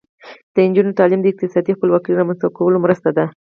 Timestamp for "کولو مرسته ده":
2.57-3.25